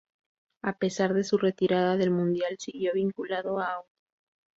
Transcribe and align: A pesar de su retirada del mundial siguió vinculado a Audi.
A 0.63 0.79
pesar 0.79 1.13
de 1.13 1.23
su 1.23 1.37
retirada 1.37 1.95
del 1.95 2.09
mundial 2.09 2.57
siguió 2.57 2.91
vinculado 2.93 3.59
a 3.59 3.73
Audi. 3.73 3.87